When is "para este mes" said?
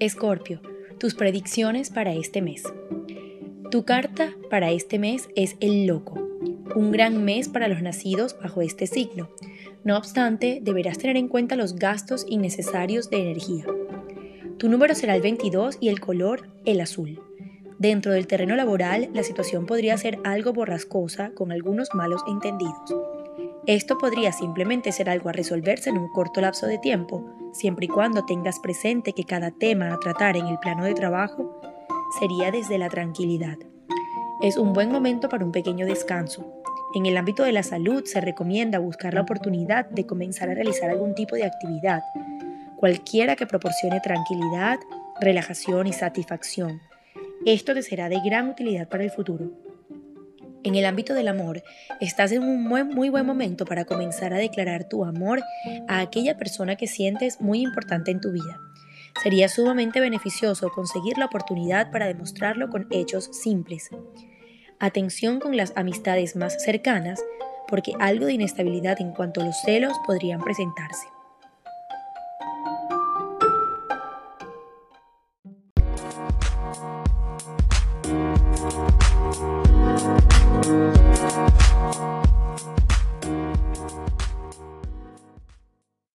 1.90-2.62, 4.48-5.28